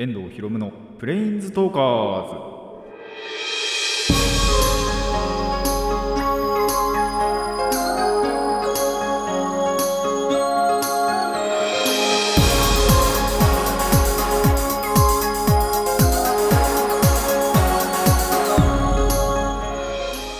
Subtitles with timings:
[0.00, 0.70] 遠藤博夢の
[1.00, 2.34] プレインズトーカーズ。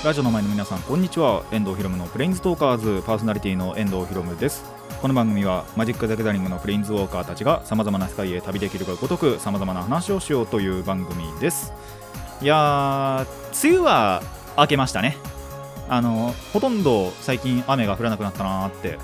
[0.04, 1.42] ラジオの前の皆さんこんにちは。
[1.50, 3.02] 遠藤博夢のプレインズトーカーズ。
[3.04, 4.77] パーソナリティの遠藤博夢です。
[5.00, 11.72] この番組はマジック・ザ・ギャザリングのプレインズウォーカーたちがさまざまな世界へ旅できるがごとくさまざまな話をしようという番組です。
[12.40, 14.22] いやー梅雨は
[14.56, 15.16] 明けましたね。
[15.88, 18.98] あのほとんど最近雨が降らなくなったなーって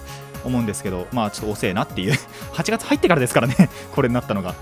[0.44, 2.12] 思うんですけどまあちょっと遅えなっていう。
[2.54, 4.54] 8月入ってからですからねこれになったのが。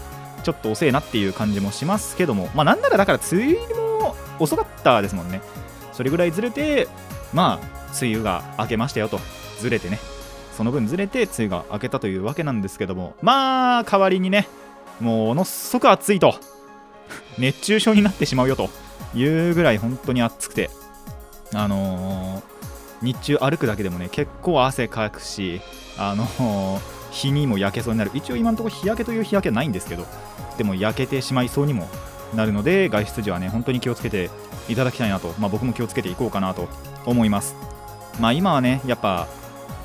[0.42, 2.50] ちょっと遅えなっていう感じもしますけども。
[2.54, 5.40] まあなんならだから梅雨入りも遅かったですもんね。
[5.92, 6.88] それぐらいずれて
[7.32, 7.66] まあ
[8.00, 9.20] 梅雨が明けましたよと。
[9.60, 10.00] ずれてね。
[10.56, 14.48] その分ずれて梅雨が明けたというわけなんですけどもまあ代わりにね
[15.00, 16.34] ものすごく暑いと
[17.38, 18.70] 熱中症になってしまうよと
[19.14, 20.70] いうぐらい本当に暑くて
[21.54, 22.42] あのー
[23.02, 25.60] 日中歩くだけでもね結構汗かくし
[25.98, 28.10] あのー日にも焼けそうになる。
[28.14, 30.06] 一応今のところ日焼けという日焼けはないんですけど
[30.56, 31.88] でも焼けてしまいそうにも
[32.34, 34.30] なるので外出時はね本当に気をつけて
[34.68, 36.68] いただきたいなと、まあ、僕も気をつけていこうかなと
[37.04, 37.54] 思います。
[38.18, 39.28] まあ今はねやっぱ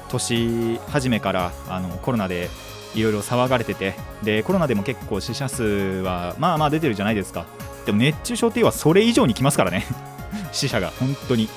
[0.08, 2.50] 年初めからあのコロナで
[2.96, 7.46] いろいろ騒がれててでコロナでも結構死者数はまあまあ出てるじゃないですか。
[7.86, 9.86] でも熱中症っていうのはそれ以上に来ますからね。
[10.52, 11.50] 死者が本当に。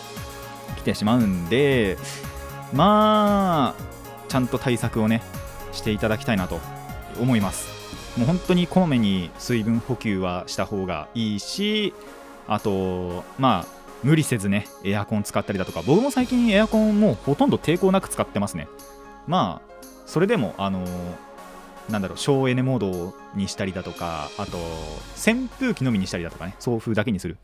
[0.80, 1.98] 来てしまうんで
[2.72, 3.82] まあ
[4.28, 5.22] ちゃんと対策をね
[5.72, 6.58] していただきたいなと
[7.20, 7.68] 思います。
[8.16, 11.94] もう本当にこまめに水分補給はした方がいいし
[12.48, 18.68] あとまあ無理せずねエアコン使ったりだとか僕も最近エアコンもうほとんど抵抗なく使ってますね。
[19.26, 19.70] まあ
[20.06, 20.84] それでもあの
[21.88, 24.58] なんだろう省エネモードにしたりだとかあと
[25.16, 27.38] 扇風機のみにしたりだとかね送風だけにする。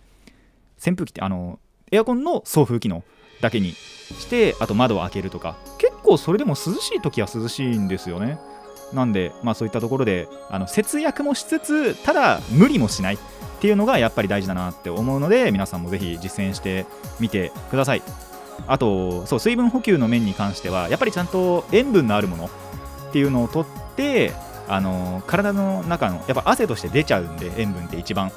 [0.78, 1.58] 扇風機ってあの
[1.92, 3.02] エアコンの送風機能
[3.40, 5.56] だけにしてあと窓を開けるとか。
[5.78, 8.38] 結構それでも涼しい時は涼しいんですよね。
[8.94, 13.18] なんで、まあ、そういったところであの節約もしつつただ無理もしない。
[13.56, 16.86] っていうのがやっぱり大事だなって思うので皆さんもぜひ実践して
[17.18, 18.02] みてください。
[18.66, 23.66] あとそう水分補給の面に関してはやっぱりちゃんと塩分のあるものっていうのをとっ
[23.96, 24.32] て
[24.68, 28.30] あの体の中のやっぱ汗として出ちゃうんで塩分って一番。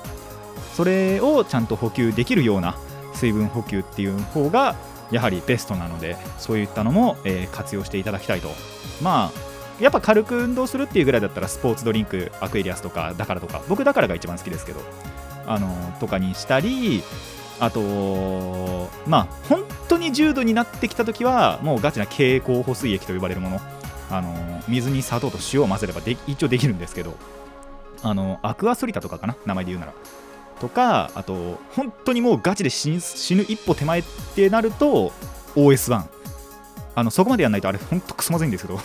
[0.75, 2.77] それをちゃんと補給できるような
[3.13, 4.75] 水分補給っていう方が
[5.11, 8.49] やはりベストなのでそういったのも、えー活用していただきたいと。
[9.01, 9.48] まあ
[9.79, 14.81] やっぱ軽く運動するっていうぐらいだったらスポーツドリンクアクエリアスとかだからとか僕だからが一番好きですけど
[15.47, 15.67] あの
[15.99, 17.01] とかにしたり
[17.59, 23.61] あとまあ本当に重度になってきた時はもうガチな経口補水液と呼ばれるもの。
[24.11, 27.15] あの水に砂糖と塩を混ぜればで一応できるんですけど
[28.01, 29.93] あのアクアソリタとかかな名前で言うなら。
[30.59, 32.97] とかあと本当にもうガチで死ぬ
[33.47, 34.03] 一歩手前っ
[34.35, 35.13] てなると
[35.55, 36.03] OS1
[36.95, 38.79] あのそこまでやらないとあれ本当クソまずいんですけど。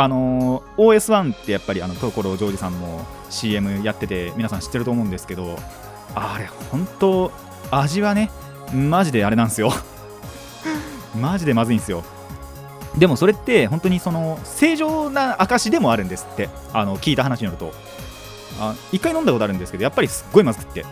[0.00, 5.58] あの OS1 ってやっぱりあの所ジョージさんも CM やってて皆さん知ってると思うんですけど
[6.14, 7.32] あれ本当
[7.70, 8.30] 味はね
[8.74, 9.72] マジであれなんですよ。
[11.20, 12.04] マジでまずいんですよ。
[12.96, 16.48] でもそれって本当にその正常な証でもあるんですって。
[16.72, 17.72] あの聞いた話によると。
[18.60, 20.84] あ一回飲んだことあるんですけどやっぱりすっごいまずくって。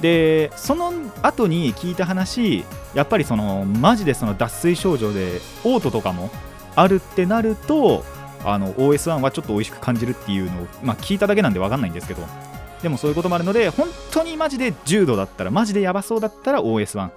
[0.00, 0.92] でその
[1.22, 2.64] 後に聞いた話
[2.94, 6.30] やっぱりそのマジでその脱水症状で嘔吐とかも
[6.74, 8.04] あるってなると
[8.44, 12.22] あの OS1 はちょっと美味しく感じるっていうのを、まあ、聞いただけなんで分かんないんですけど
[12.82, 17.10] でもそういうこともあるので本当にマジで重度だったらマジでやばそうだったら OS1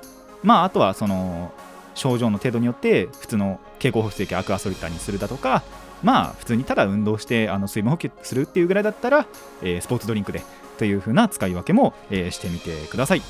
[0.44, 1.52] まああとはその
[1.96, 5.64] 症状の程度によって普通の経口補水液アクアソリッターにするだとか
[6.03, 9.25] まあ普通にただ運動してあの水分補給するっていうぐらいだったら、
[9.64, 10.44] えースポーツドリンクで
[10.78, 13.22] という風な使い分けも、えーしてみてください。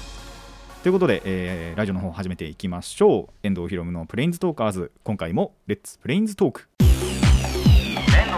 [0.84, 3.48] ということで、えーラジオの方始めていきましょう。
[3.48, 4.92] 遠藤ひろむのプレインズトーカーズ。
[5.04, 6.85] 今回もレッツプレインズトーク。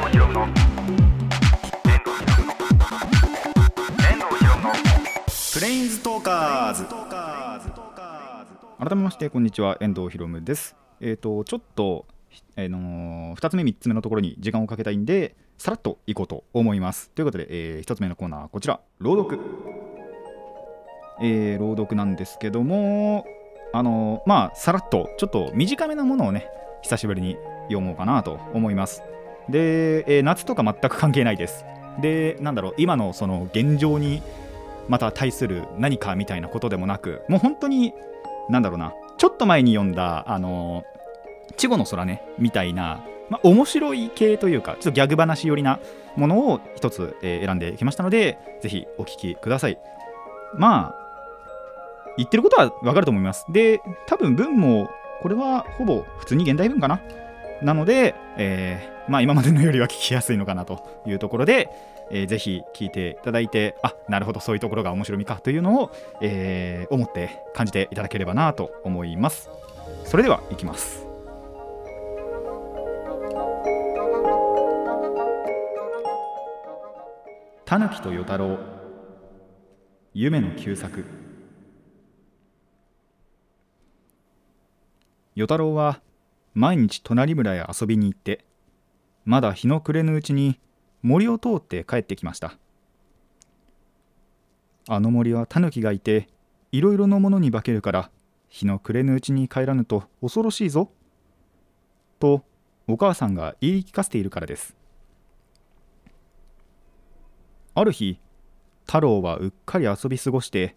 [0.07, 2.53] 藤ひろむの遠藤ひろむの
[4.08, 4.72] 遠藤ひろむの
[5.53, 6.85] プレインズトーカーズ。
[8.79, 9.78] 改めましてこんにちは。
[9.82, 10.78] 遠藤ひろむです。
[11.02, 12.05] えっ、とちょっと、
[12.55, 17.09] えーの2つ目3つ目のところに時間をかけたいんでさらっといこうと思います。
[17.09, 18.79] ということで、え1つ目のコーナーこちら。
[18.99, 19.41] 朗読。
[21.22, 23.26] えー朗読なんですけども
[23.73, 26.47] あのまあさらっとちょっと短めなものをね
[26.84, 29.03] 久しぶりに読もうかなと思います。
[29.49, 31.66] で、えー夏とか全く関係ないです。
[31.99, 34.22] でなんだろう今のその現状に
[34.88, 37.94] また対する何かみたいなことでもなくもう本当に
[38.49, 40.84] なんだろうなちょっと前に読んだあの
[41.58, 45.79] 「稚語の空ね」みたいなまあ、面白い系というかちょっとギャグ話寄りな
[46.16, 49.78] ものを一つ、えー選んできましたのでぜひお聞きください。
[50.55, 50.96] まあ
[52.17, 53.46] 言ってることはわかると思います。
[53.49, 54.90] で多分文も
[55.22, 57.02] これはほぼ普通に現代文かな。
[57.62, 61.70] なので、えーまあ、今までのよりは聞きやすいのかなというところで、
[62.12, 69.50] えーぜひ聞いていただいてあなるほどそういうところが面白みかというのを、えー思って感じていただければなと思います。
[70.06, 71.06] それではいきます。
[77.66, 78.58] タヌキと与太郎
[80.14, 81.04] 夢の旧作。
[85.36, 86.00] 与太郎は
[86.59, 88.44] 毎日隣村へ遊びに行って
[89.26, 90.59] まだ日の暮れぬうちに
[91.04, 92.58] 森を通って帰ってきました。
[94.88, 96.28] あの森はタヌキがいて
[96.72, 98.09] いろいろなものに化けるから
[98.50, 100.90] 日の暮れぬうちに帰らぬと恐ろしいぞ
[102.20, 102.44] と
[102.88, 104.76] お母さんが言い聞かせているからです。
[107.76, 108.20] ある日
[108.88, 110.76] 太郎はうっかり遊び過ごして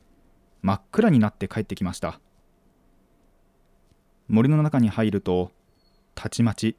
[0.61, 2.21] 真っ暗になって帰ってきました。
[4.29, 5.53] 森の中に入ると
[6.23, 6.77] たちまち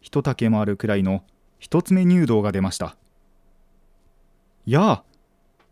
[0.00, 1.22] 一丈もあるくらいの
[1.60, 2.96] 一つ目入道が出ました。
[4.66, 5.04] やあ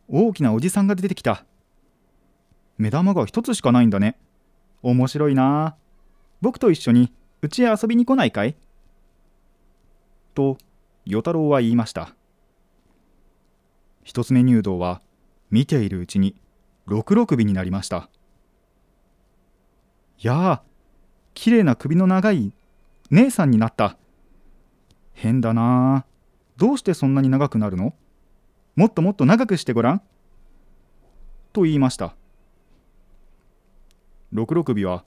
[0.07, 1.45] 大きなおじさんが出てきた。
[2.79, 4.17] 目玉が一つしかないんだね。
[4.85, 5.77] 面白いなあ。
[6.41, 7.12] 僕と一緒に
[7.43, 8.55] うちへ遊びに来ないかい？
[10.37, 10.57] と
[11.05, 12.15] 与太郎は言いました。
[14.05, 15.03] 一つ目入道は
[15.51, 16.37] 見ているうちに
[16.87, 18.09] 六六尾になりました。
[20.21, 20.62] やあ
[21.35, 22.53] きれいな首の長い
[23.11, 23.97] 姉さんになった。
[25.12, 26.07] 変だな。
[26.57, 27.95] どうしてそんなに長くなるの？
[28.77, 30.03] もっともっと長くしてごらん。
[31.53, 32.15] と言いました。
[34.33, 35.05] 六六尾は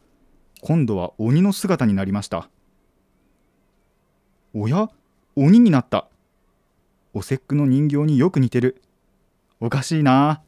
[0.61, 2.49] 今度は鬼の姿になりました。
[4.53, 4.89] おや？
[5.35, 6.09] 鬼になった。
[7.13, 8.81] お節句の人形によく似てる。
[9.61, 10.41] おかしいな。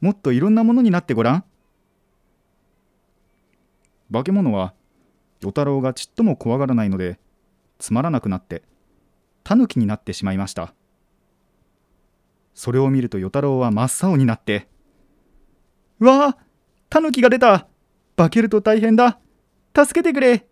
[0.00, 1.44] もっといろんなものになってごらん。
[4.10, 4.72] 化け物は
[5.40, 7.18] 与太郎がちっとも怖がらないので
[7.78, 8.62] つまらなくなって
[9.44, 10.74] タヌキになってしまいました。
[12.54, 14.68] それを見ると与太郎は真っ青になって
[16.00, 16.38] 「うわあ
[16.90, 17.68] タヌキが出た。
[18.16, 19.20] 化けると大変だ。
[19.76, 20.48] 助けてくれ!」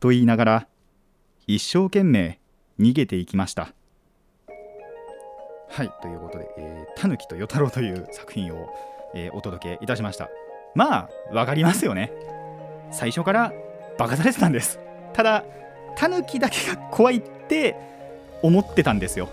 [0.00, 0.68] と言いながら
[1.46, 2.40] 一生懸命
[2.78, 3.74] 逃げていきました。
[5.68, 8.68] はいということで「えータヌキと与太郎」という作品を、
[9.14, 10.30] えーお届けいたしました。
[10.74, 12.10] まあわかりますよね。
[12.92, 13.52] 最初から
[13.98, 14.78] バカされてたんです。
[15.12, 15.44] ただ
[15.96, 17.76] タヌキだけが怖いって
[18.42, 19.28] 思ってたんですよ。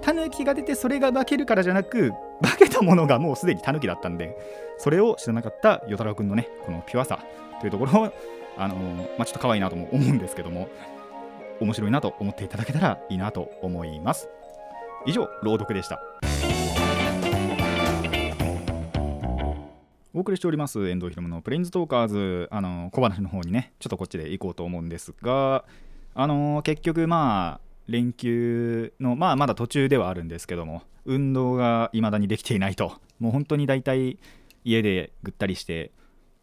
[0.00, 4.36] タヌキが出てそれが化けるからじゃなく化けたものがもうすでにタヌキだったんで
[4.76, 7.24] それを知らなかった与太郎くんのねこのピュアさ
[7.60, 8.12] というところを
[8.56, 10.68] あのーまあ、ちょっと可愛いなとも思うんですけども
[11.60, 14.28] 面白いなと思っていただけたらいいなと思います。
[15.06, 16.00] 以上朗読でした。
[20.16, 22.48] お送りしております遠藤ひろむのプレインズトーカーズ。
[22.52, 25.64] あの小話の方にねちょっとこっちで行こうと思うんですが
[26.14, 32.92] あの結局まあ連休のまあまだ途中ではあるんですけども運動が未だにできていないと。
[33.18, 34.20] もう本当に大体
[34.62, 35.90] 家でぐったりして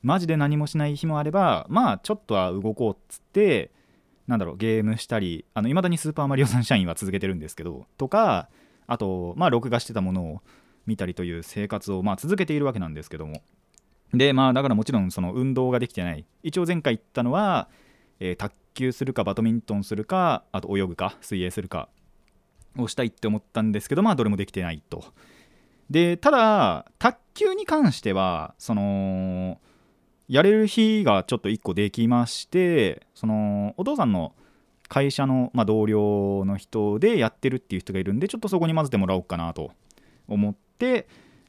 [0.01, 3.71] マジで何もしない日もあればまあちょっとは動こうっつって
[4.27, 8.49] なんだろうゲームしたりあの未だにスーパーマリオサンシャインは続けてるんですけどとか
[8.87, 10.41] あとまあ録画してたものを
[10.85, 13.41] 見たりという生活をまあ続けているわけなんですけども。
[14.13, 16.25] でまあだからもちろんその運動ができてない。
[16.43, 17.69] 一応前回言ったのは、
[18.19, 21.89] えー卓球するかバドミントンするかあと泳ぐか水泳するか
[22.77, 25.03] をしたいって思ったんですけどまあどれもできてないと。
[25.89, 29.59] でただ卓球に関してはその
[30.29, 34.33] やれる日がちょっと1個できましてそのお父さんの
[34.87, 39.71] 会社の、まあ、同僚の人でやってるっていう人がいるんでちょっとそこに混ぜてもらおうかなと
[40.27, 41.07] 思って、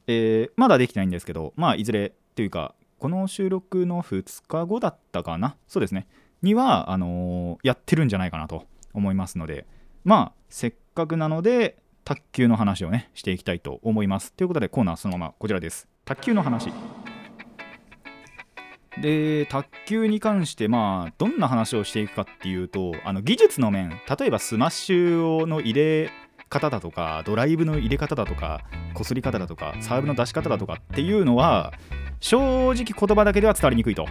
[0.09, 5.57] えーまだできてないんですけどまあいずれっていうかこの収録の2日後だったかな？
[5.69, 6.07] そうですね。
[6.41, 9.67] にはあのーやってるんじゃないかなと思いますので。
[10.05, 14.33] まあせっかくなので卓球の話をねしていきたいと思います。
[14.33, 15.89] ということでコーナーそのままこちらです。
[16.05, 16.73] 卓球の話。
[19.01, 23.91] で卓球に関してまあどんな話をしていくかっていうとあの技術の面。
[23.91, 26.11] 例えばスマッシュの入れ
[26.49, 28.63] 方だとかドライブの入れ方だとか
[28.95, 31.73] こすり方だとかサーブの出し方だとかっていうのは
[32.23, 34.07] 正直言葉だけでは伝わりにくいと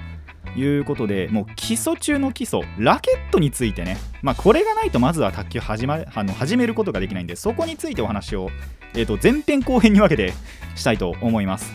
[0.56, 3.98] いうことでもう基礎中の基礎ラケットについてね。
[4.22, 8.50] まあこれがないとまずは卓球始,、ま、あの始めることができないんでそこについてお話を、
[8.94, 10.34] えー、と前編後編に分けて
[10.76, 11.72] したいと思います。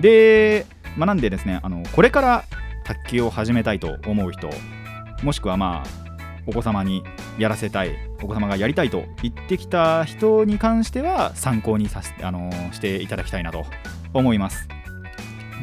[0.00, 0.64] で、
[0.96, 2.44] まあ、なんでですねあのこれから
[2.84, 4.48] 卓球を始めたいと思う人
[5.22, 6.08] もしくはまあ
[6.46, 7.04] お子様に
[7.38, 13.66] やらせたいお子様がやりたいと言ってきた人に関しては参考にさせあのしていただきたいなと
[14.14, 14.66] 思います。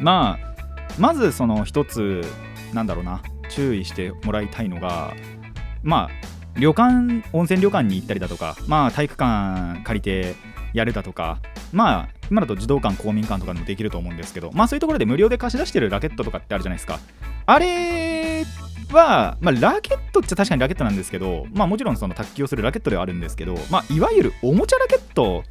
[0.00, 0.56] まあ
[0.98, 2.22] まずその一つ
[2.72, 5.14] なんだろうな注意してもらいたいのが
[5.82, 10.34] まあ旅館温泉旅館に行ったりだとかまあ体育館借りて
[10.72, 11.40] やるだとか
[11.72, 16.98] まあ今だと児童館公民館とかでもできると思うんですけどまあそういうところで無料で貸し出してるラケットとかってあるじゃないですか。
[17.46, 18.44] あれ
[18.92, 25.44] は、まあ、ラケットって確かにラケットなんですけど、まあ、もちろんその卓球をするラケットではあるんですけど、まあ、いわゆるおもちゃラケット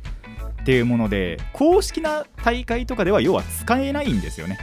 [0.66, 4.58] っていうもので公式な大会とかでは要は使えないんですよね。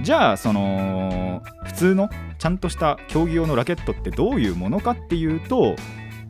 [0.00, 2.08] じゃあその普通の
[2.38, 5.76] ちゃんとした競技用のラケットってどういうものかっていうと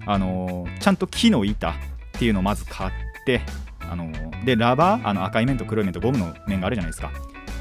[0.07, 1.75] あのちゃんと木の板っ
[2.19, 2.91] ていうのをまず買っ
[3.25, 3.43] て
[3.79, 4.11] あの
[4.45, 7.13] でラバーあの赤い面と黒い面とゴムの面があるじゃないですか。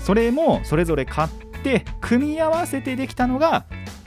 [0.01, 1.29] それもそれぞれ買っ
[1.61, 3.65] て組み合わせてできたのが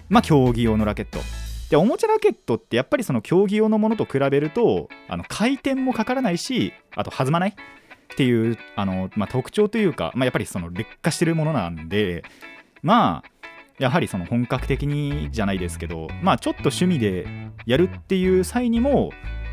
[0.09, 1.21] まあ競技用のラケット。
[1.71, 7.51] でおもちゃラケットってやっぱりその競技用のものと比べるとあの回転もかからないしあと弾まない？
[7.51, 7.55] っ
[8.17, 12.23] ていうあの、まあ、特徴というか、まあ、やっぱりその劣化してるものなんで
[12.83, 13.25] まあ
[13.79, 17.27] やはりその本格的にじゃないですけどまあちょっと趣味で
[17.67, 19.11] やるっていう際にも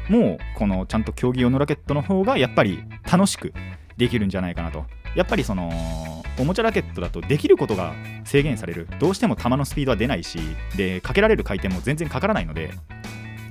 [0.07, 3.53] もうこのちゃんと競技用のラケットの方がやっぱり楽しく
[3.97, 4.85] できるんじゃないかなと。
[5.15, 7.93] やっぱりそのおもちゃラケットだとできることが
[8.25, 8.87] 制限される。
[8.99, 10.39] どうしても球のスピードは出ないし
[10.75, 12.71] でかけられる回転も全然かからないので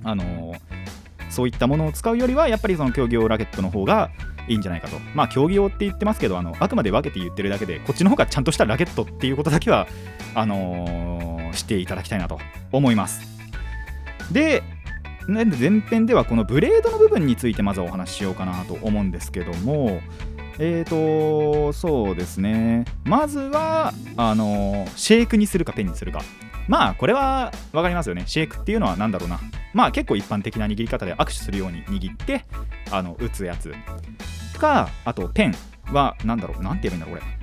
[0.05, 0.55] あの
[1.31, 4.11] そういったものを使うよりはやっぱりその競技用ラケットの方が
[4.49, 4.99] いいんじゃないかと。
[5.15, 9.87] まあ競技用って言ってますけどあのあくまで分けて言ってるだけでこっちの方がちゃんとしたラケットっていうことだけは
[10.35, 12.39] あのー、していただきたいなと
[12.73, 13.21] 思います。
[14.33, 14.63] で
[15.29, 20.01] 前編ではこのブレードの部分についてまずお話ししようかなと思うんですけども
[20.59, 22.85] えーと、そうですね。
[23.05, 26.21] まずは、あの、シェイクにするかペンにするか。
[26.69, 28.25] まあ、これは分かりますよね。
[28.27, 29.41] シェイクっていうのは何だろうな。
[29.73, 32.45] まあ、結構一般的な握り方で握手するように握って、
[32.91, 33.73] あの、打つやつ。
[34.53, 35.55] とか、あと、ペン
[35.93, 36.63] は何だろう。
[36.63, 37.39] なんて言えばいいんだろう、こ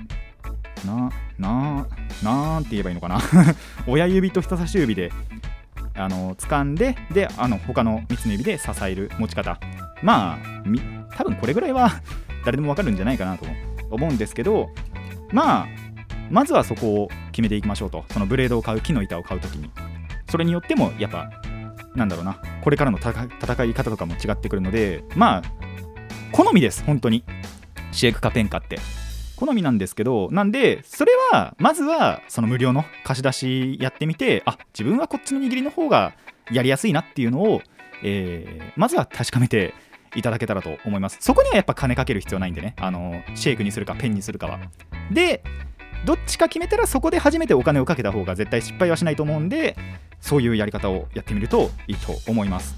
[0.86, 0.86] れ。
[0.86, 1.88] な、な、
[2.24, 3.20] なんて言えばいいのかな。
[3.88, 5.12] 親指と人差し指で、
[5.96, 9.60] あの、掴んで、で、あの、他の3つの指で支える持ち方。
[10.02, 11.92] まあ、多分これぐらいは
[12.46, 13.46] 誰でもわかるんじゃないかなと
[13.92, 14.14] 思う。
[14.14, 14.70] んですけど
[15.32, 15.68] まあ
[16.30, 18.06] まずはそこを決めていきましょうと。
[18.12, 19.70] そのブレードを買う木の板を買うときに。
[20.30, 21.32] それによってもやっぱ
[21.96, 22.40] なんだろうな。
[22.62, 25.42] これからの戦い方とかも違ってくるのでまあ
[26.32, 27.24] 好みです本当に。
[27.92, 28.80] シェイクかペンかって。
[29.40, 36.14] 好みなんですけどなんでそれはまずはその無料の貸し出しやってみてあ自分はこっちの握りの方が
[36.52, 37.62] やりやすいなっていうのを、
[38.04, 39.74] えー、まずは確かめて
[40.16, 41.18] いただけたらと思います。
[41.20, 42.76] そこにはやっぱ金かける必要ないんでね。
[42.80, 44.60] あのシェイクにするかペンにするかは。
[45.12, 45.44] で
[46.06, 49.76] どっちか決めたらそこで初めてお金をかけた方が絶対失敗はしないと思うんで
[50.22, 52.78] そういうやり方をやってみるといいと思います。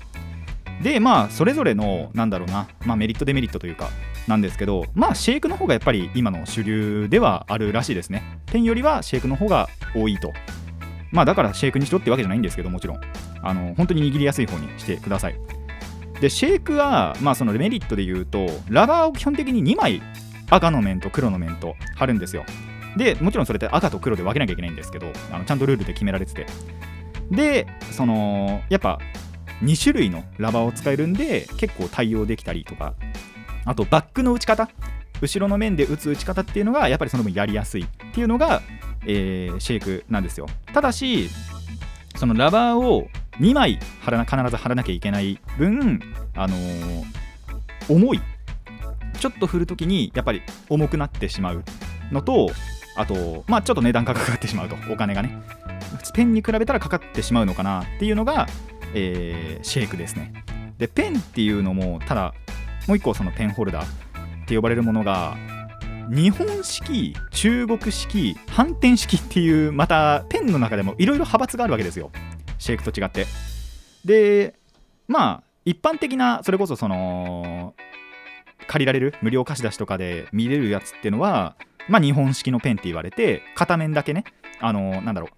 [0.81, 3.89] でまあそれぞれのなんだろうな、まあ、メリットデメリットというか
[4.27, 8.39] なんですけどまあシェイクの方がやっぱり今の主流ではあるらしいですね。
[8.47, 10.33] ペンよりはシェイクの方が多いと。
[11.11, 13.01] まあだからシェイクにしろってわけじゃないんですけどもちろん。
[13.43, 15.60] あの本当に握りやすい方にしてください。
[16.21, 20.01] でシェイクは、まあ、そのメリットで言うとラバーを基本的に2枚
[20.49, 22.45] 赤の面と黒の面と貼るんですよ。
[22.95, 26.45] でもちろんそれって赤と黒で分けなきゃいけないんですけどあのちゃんとルールで決められてて。
[27.31, 28.99] でそのやっぱ
[29.63, 32.93] 2種類のラバーを使えるんで結構対応できたりとか。
[33.65, 34.69] あとバックの打ち方。
[35.21, 37.83] 後ろの面で打つ打ち方っていうのがやっぱりその分やりやすい。
[37.83, 38.61] っていうのが、
[39.05, 40.47] えー、シェイクなんですよ。
[40.73, 41.29] ただし
[42.15, 43.07] そのラバーを
[43.41, 45.99] 2枚貼らな必ず貼らなきゃいけない分、
[46.35, 47.03] あのー、
[47.89, 48.21] 重い。
[49.19, 51.63] ちょっと振るときにやっぱり重くなってしまう
[52.11, 52.49] のと
[52.95, 55.41] あとまあちょっと値段がかかってしまうとお金がね。
[56.13, 58.47] ペンに比べたらかかってしまうのかなっていうのが、
[58.93, 60.33] えー、シェイクですね。
[60.77, 62.33] でペンっていうのもただ
[62.87, 65.37] もう一個そのペンホルダーって呼ばれるものが
[66.09, 72.11] 日本式中国式反転式っていうまたペンの中でもいろいろ派閥があるわけですよ。
[72.61, 73.25] シェイクと違って。
[74.05, 74.53] で
[75.07, 77.73] まあ一般的なそれこそその
[78.67, 81.55] 借りられる無料貸し出しとかで見れるやつっていうのは
[81.89, 84.23] まあ日本式のペンって言われて片面だけね。
[84.59, 85.31] あのなんだろう。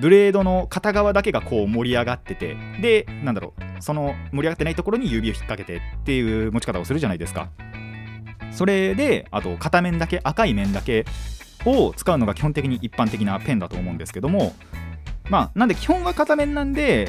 [0.00, 2.56] ブレードの片側だけがこう盛り上がってて。
[2.80, 3.82] でなんだろう。
[3.82, 7.50] その盛り上がってないところに指を引っ掛けてっていう持ち方をするじゃないですか。
[8.50, 11.04] それであと片面だけ赤い面だけ
[11.64, 14.54] を使うのが基本的に一般的なペンだと思うんですけども
[15.28, 17.08] まあ、なんで基本は片面なんで、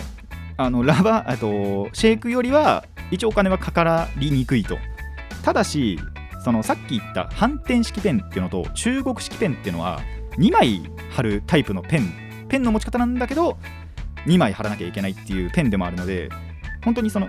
[0.57, 4.77] あのラバー、とシェイクよりは一応お金はかからりにくいと。
[5.43, 5.99] ただし、
[6.43, 10.01] そのさっき言った反転式ペンっていうのと中国式ペンっていうのは
[10.37, 13.57] 2枚貼るタイプのペン、ペンの持ち方なんだけど、
[14.25, 16.29] 2枚貼らなきゃいけないっていうペンでもあるので
[16.83, 17.27] 本当にその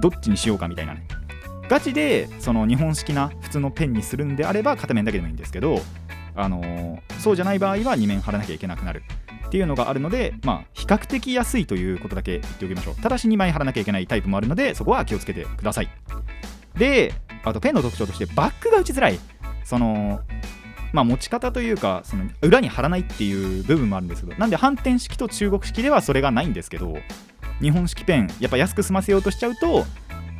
[0.00, 1.06] どっちにしようかみたいなね。
[1.68, 5.80] ガチでその日本式な普通のペンにするんであれば片面だけでもいいんですけど、
[6.34, 9.02] あのーそうじゃない場合は2面貼らなきゃいけなくなる。
[9.52, 12.94] っていうのがあるので、まあ、比較的安いということだけ言っておきましょう。
[12.94, 15.90] ただし2枚貼らなきゃいけないタイプもあるのでそこは気をつけてください。
[16.74, 17.12] で
[17.44, 19.18] あとペンの特徴としてバックが打ちづらい。
[19.62, 20.22] その
[20.94, 26.96] まあ持ち方というかその裏に貼らないっていう部分もあるんですけどなんで反転式と中国式ではそれがないんですけど
[27.60, 29.84] 日本式ペンやっぱ安く済ませようとしちゃうと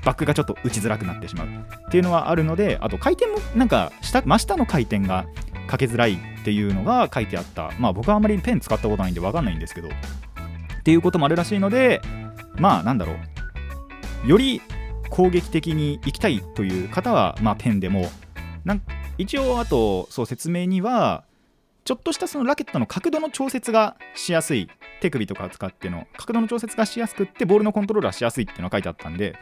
[0.06, 5.26] バックがちょっと打ちづらくなってしまうっていうのはあるのであと回転もなんか下真下の回転が
[5.72, 7.70] かけづらいっていうのが書いてあった。
[7.78, 9.88] まあ僕はあんまりペン使ったことないんで分かんないんですけど。
[9.88, 12.02] っていうこともあるらしいので
[12.56, 13.14] まあなんだろ
[14.26, 14.28] う。
[14.28, 14.60] より
[15.08, 18.10] 攻撃的にいきたいという方は、まあ、ペンでも。
[18.66, 18.82] なん
[19.16, 21.24] 一応あとそう説明には
[21.84, 24.68] ちょっとしたそのラケットの角度の調節がしやすい
[25.00, 29.36] 手首とか使っての角度の調節がしやすくってボールのコントロールはしやすいっていうのが書いてあったんで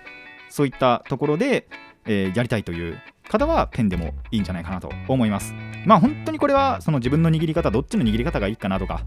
[0.48, 1.66] そういったところで、
[2.06, 5.54] えーやりたいという方はペンでもいいんじゃないかなと思います。
[5.86, 9.02] まあ本当にこれはその自分の握り方どっちの握り方がいいかなとか。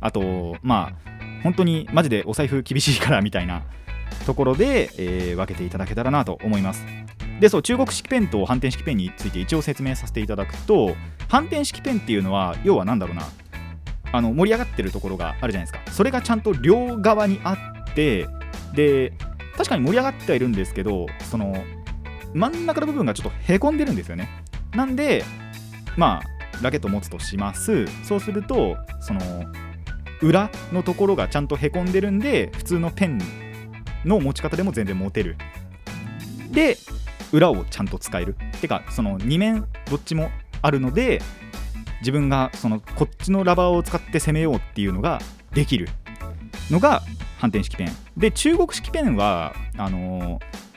[0.00, 3.62] あとまあ本当にマジでお財布厳しいからみたいな
[4.26, 6.84] ところで、えー分けていただけたらなと思います。
[7.40, 10.96] でそう中国式ペンと反転式ペンについて一応説明させていただくと
[11.28, 13.22] 反転式ペンっていうのは要は何だろうな。
[14.10, 15.92] あの盛り上がってるところがあるじゃないですか。
[15.92, 17.52] それがちゃんと両側にあ
[17.90, 18.26] って
[18.74, 19.12] で
[19.56, 21.54] 確かに盛り上がってはいるんですけどその
[22.34, 24.28] 真ん中の部分がちょっとへこんでるんですよね。
[24.74, 25.24] なんで
[25.96, 27.86] まあラケットを持つとします。
[28.04, 29.20] そうするとその
[30.20, 33.20] 裏のところがちゃんとへこんでるんで普通のペン
[34.04, 35.36] の持ち方でも全然持てる。
[36.50, 36.76] で
[37.32, 38.36] 裏をちゃんと使える。
[38.60, 40.30] てかその2面どっちも
[40.62, 41.22] あるので
[42.00, 45.20] 自分がそのこっちのラバーを使って攻めようっていうのが
[45.52, 45.88] できる
[46.70, 47.02] のが
[47.38, 47.88] 反転式ペン。
[48.16, 50.67] で中国式ペンはあのー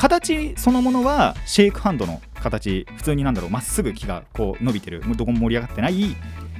[0.00, 6.16] 形そのものはシェイクハンドの形普通になんだろうまっすぐ木がこう伸びてるどこも盛り上がってない、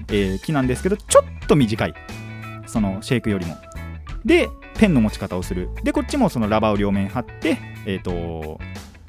[0.09, 1.95] えー木なんですけどちょっと短い。
[2.67, 3.57] そのシェイクよりも。
[4.27, 5.71] でペンの持ち方をする。
[5.83, 8.61] でこっちもそのラバーを両面貼ってえっ、と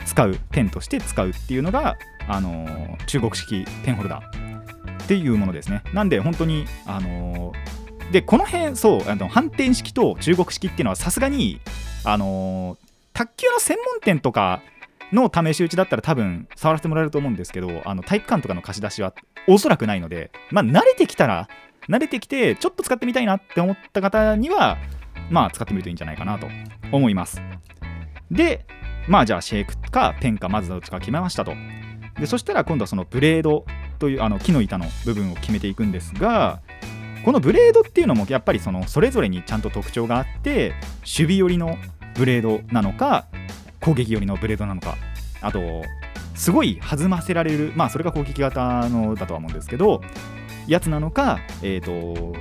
[0.06, 1.97] 使うペンとして使うっていうのが、
[2.29, 5.84] あのー中国式ペンホルダーっていうものですね。
[5.93, 11.60] なんで本当にあのーでこの辺そうあの反転式と中国式っていうのはさすがに
[12.06, 14.62] あのー卓球の専門店とか
[15.12, 19.13] の試し打ちだったら多分触らせてもらえると思うんですけどあの体育館とかの貸し出しは
[19.47, 21.47] おそらくないのでまあ慣れてきたら
[21.89, 24.78] 慣れてきてちょっと使ってみたいなって思った方には
[25.30, 26.47] まあ使ってみるといいんじゃないかなと
[26.91, 27.41] 思います。
[28.30, 28.65] で
[29.08, 31.54] まあじゃあシェイクかペンかまずどっちか決めましたと。
[32.19, 33.65] でそしたら今度はそのブレード
[34.00, 36.62] というあの木の板の部分を決めていくんですが
[37.26, 41.78] このブレードっていうのもやっぱりそのそれぞれにちゃんと特徴があって守備寄りの
[42.15, 43.28] ブレードなのか
[43.82, 44.95] 攻撃寄りのブレードなのか
[45.41, 45.84] あと
[46.36, 50.02] すごい弾ませられるまあそれが攻撃型のだとは思うんですけど
[50.67, 52.36] やつなのかえっ、と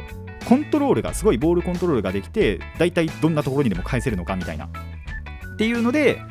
[0.46, 6.22] コントロールがすごいボールコントロールができて大体どんなところにでも返せるのかみたいなっていうので、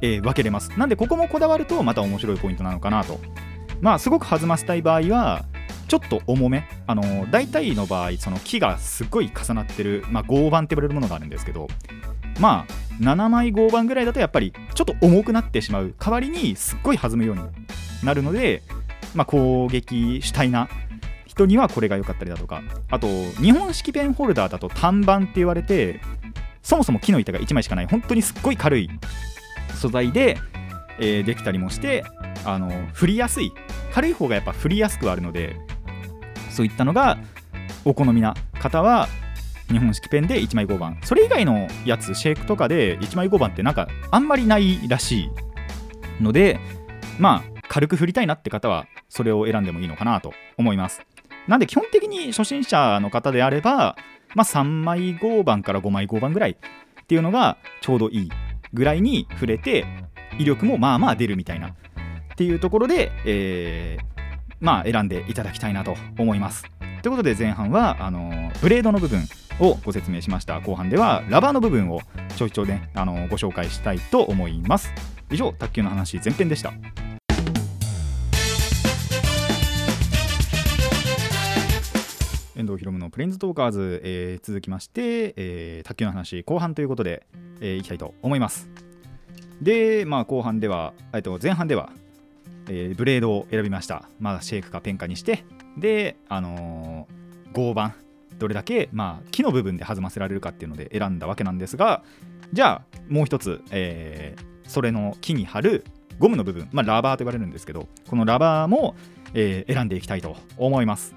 [0.00, 0.70] えー分けれます。
[0.78, 3.20] なんでここもこだわるとまた面白いポイントなのかなと。
[3.82, 5.44] まあすごく弾ませたい場合は
[5.88, 6.66] ちょっと重め。
[6.86, 11.68] あの大体の場合その木がすごい重なってる、まあ、合板って呼ばれるものがあるんですけど
[12.38, 12.72] まあ
[13.02, 15.94] 7枚合板ぐらいだとやっぱりちょっと重くなってしまう。
[15.98, 17.42] 代わりにすっごい弾むように
[18.04, 18.62] なるので、
[19.14, 20.68] まあ、攻撃主体な
[21.26, 22.62] 人にはこれが良かったりだとか。
[22.90, 23.06] あと
[23.40, 26.00] 日本式ペンホルダーだと単板って言われて
[26.62, 27.86] そもそも木の板が1枚しかない。
[27.86, 28.90] 本当にすっごい軽い
[29.74, 30.38] 素材で、
[30.98, 32.04] えーできたりもして
[32.44, 33.52] あの振りやすい。
[33.92, 35.56] 軽い方がやっぱ振りやすくはあるので
[36.50, 37.18] そういったのが
[37.84, 39.08] お好みな方は
[39.70, 40.98] 日本式ペンで1枚5番。
[41.02, 45.30] それ以外のやつシェイクとかで1枚5番ってなんかあんまりないらし
[46.20, 46.58] いので
[47.18, 51.02] まあ軽く振りたいなって方はそれを選んでもいいのかなと思います。
[51.46, 53.96] なんで基本的に初心者の方であれば、
[54.34, 58.28] まあ、3枚5番から5枚5番ぐらいっていうのがちょうどいい
[58.74, 59.86] ぐらいに触れて
[60.38, 61.72] 威力もまあまあ出るみたいなっ
[62.36, 64.17] ていうところで、えー
[64.60, 66.64] まあ選んでいただきたいなと思います。
[67.02, 69.24] ということで前半はあのブレードの部分
[69.60, 72.00] をご説明しました後半ではラバーの部分を
[72.36, 74.92] ちょいちょいね、あのご紹介したいと思います。
[75.30, 76.72] 以上卓球の話前編でした。
[82.56, 87.24] 遠藤ひろむのプレインズトーカーズ、えー続きまして、えー卓球の話後半ということで、
[87.60, 88.68] えーいきたいと思います。
[89.62, 91.90] で、まあ、後半では、えっと前半では、
[92.68, 94.08] えーブレードを選びました。
[94.20, 95.44] まあ、シェイクかペンかにして、
[95.76, 97.94] で、あのー合板。
[98.38, 102.04] どれだけ、まあ、木の部分で弾ませられるかっていうので選んだわけなんですが
[102.52, 105.82] じゃあもう一つ、えーそれの木に貼る
[106.18, 108.94] ゴムの部分、まあ、ラバーと言われるんですけどこのラバーも、
[109.34, 111.16] えー選んでいきたいと思います。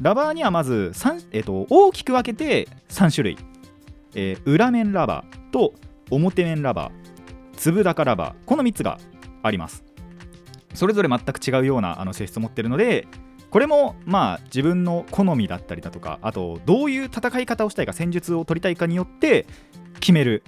[0.00, 0.92] ラバーにはまず
[1.32, 3.38] えー大きく分けて3種類、
[4.14, 5.74] えー裏面ラバーと
[6.10, 7.56] 表面ラバー。
[7.56, 8.34] 粒高ラバー。
[8.46, 8.98] この3つが
[9.42, 9.84] あります。
[10.74, 13.06] それぞれ全く違うようなあの性質を持ってるので
[13.50, 19.46] これもまあ自分の好みだったりだとかあとどういう戦い方をしたいか戦術を取りたいかによって
[20.00, 20.42] 決める。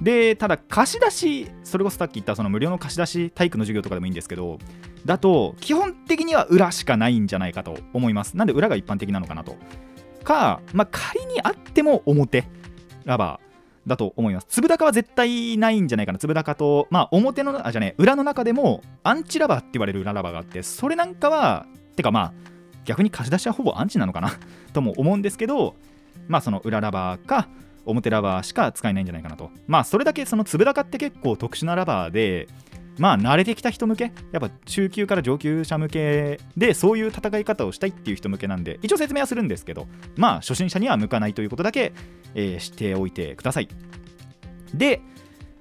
[0.00, 4.58] でただ貸し出しそれこそさっき言ったその無料の貸し出し体育の授業とかでもいいんですけど
[5.06, 8.36] だと基本的には裏しかないんじゃないかと思います。
[8.36, 9.56] なんで裏が一般的なのかなと。
[10.26, 12.44] か、まあ、仮にあっても表
[13.04, 13.45] ラバー。
[13.86, 14.46] だと思います。
[14.48, 16.18] 粒高は絶対ないんじゃないかな。
[16.18, 22.32] 粒高とまあ表のあじゃね裏の中でもアンチラバーって言われる裏ラバーがあってそれなんかはてかまあ
[22.84, 24.32] 逆に貸し出しはほぼアンチなのかな？
[24.72, 25.74] とも思うんですけど
[26.28, 27.48] まあその裏ラバーか
[27.84, 29.50] 表ラバーしか使えないんじゃないかなと。
[29.66, 32.48] まあそれだけその粒高って結構特殊なラバーで
[32.98, 34.04] まあ慣れてきた人向け？
[34.32, 41.92] やっぱ中級から上級者向けでそういう戦い方をしたいっていう人向けなんで一応説明はするんですけどまあ初心者には向かないということだけ、
[42.34, 43.68] えーしておいてください。
[44.74, 45.00] で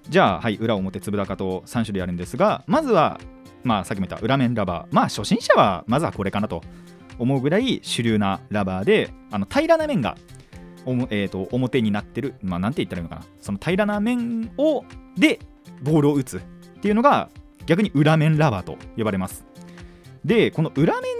[0.09, 3.19] じゃあはい裏表粒高と3種類あるんですがまずは
[3.63, 4.95] まあさっきも言った裏面ラバー。
[4.95, 6.61] まあ初心者はまずはこれかなと
[7.17, 10.17] 思うぐらい主流なラバーであの平らな面が
[11.09, 13.25] えー、と表になってる、まあ、なんて言ったらいいのかな。
[13.41, 14.85] その平らな面を
[15.17, 15.39] で
[15.81, 16.39] ボールを打つ。
[16.85, 17.29] っていうのが
[17.65, 19.43] 逆に裏面ラバーと呼ばれます。
[20.23, 21.11] でこの裏面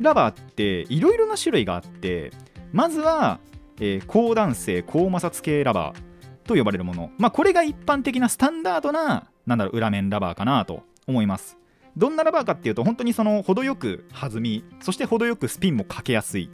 [0.00, 2.32] ラバーっていろいろな種類があって
[2.72, 3.38] まずは、
[3.76, 7.12] えー高弾性高摩擦系ラバーと呼ばれるもの。
[7.18, 11.56] まあこれが一般的なスタンダードななんだろう裏面ラバーかなと思います。
[11.96, 16.50] どんなラバーかっていうと本当にその程よく弾みそして程よくスピンもかけやすい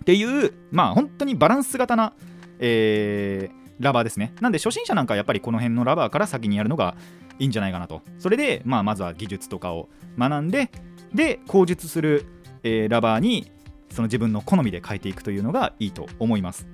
[0.00, 2.12] っていうまあ本当にバランス型な、
[2.58, 4.34] えーラバーですね。
[4.40, 6.96] なんで初心者なんかやっぱりこの辺のラバーから先にやるのが
[7.38, 8.02] いいんじゃないかなと。
[8.18, 10.70] それで、まあ、まずは技術とかを学んで
[11.14, 12.26] で口述する、
[12.62, 13.50] えーラバーに
[13.90, 16.66] その自分の好みで変えていくというのがいいと思います。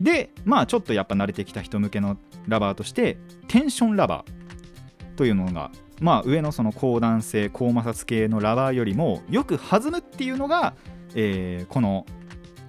[0.00, 2.16] でまあちょっとやっぱ慣れてきた人向けの
[2.48, 3.18] ラバーとして
[3.48, 10.74] テンションラバーというのがまあ上のその高弾性高摩擦系のラバーよりもよく弾むっていうのが、
[11.14, 12.06] えーこの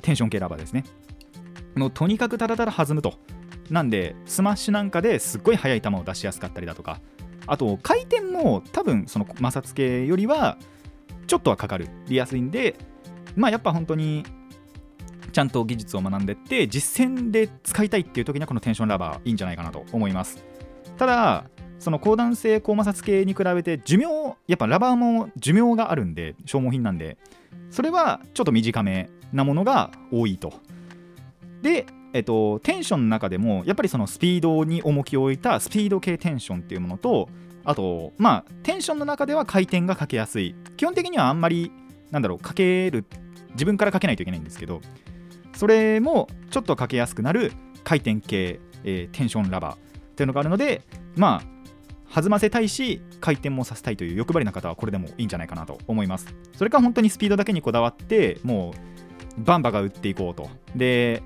[0.02, 0.84] テンション系ラバーですね。
[1.76, 3.16] もうとにかくただただ弾むと。
[3.70, 7.00] なんでスマッシュなんかですっごい速い球を出しやすかったりだとか
[7.48, 10.58] あと回転も多分その摩擦系よりは
[11.28, 11.88] ちょっとはかかる。
[12.08, 12.76] りやすいんで
[13.36, 14.24] まあやっぱ本当に
[15.32, 20.44] ちゃんと技術を学んでって実戦で使いたいっていう時にはこのテンションラバーいいんじゃないかなと思います。
[20.98, 21.46] ただ
[21.80, 24.06] その高弾性高摩擦系に比べて寿命
[24.48, 27.18] やっぱラバーも寿命があるんで消耗品なんで
[27.72, 30.54] それはちょっと短めなものが多いと。
[31.62, 37.28] で、えっと、テンションの中でもやっぱりそのスピードに重きを置いたスピード系テンションっていうものと
[37.66, 40.56] あとまあテンションの中では回転がかけやすい。
[40.78, 41.72] 基本的にはあんまり
[42.12, 43.06] なんだろうかける
[43.54, 44.82] 自分からかけないといけないんですけど
[45.56, 47.52] それもちょっとかけやすくなる
[47.84, 49.78] 回転系、えーテンションラバーっ
[50.16, 50.82] ていうのがあるので
[51.16, 56.36] まあ弾ませたいし回転もさせたいという欲張りな方はこれでもいいんじゃないかなと思います。
[56.56, 58.76] それか本当にスピードだけにこだわっても
[59.38, 60.48] うバンバが打っていこうと。
[60.76, 61.24] で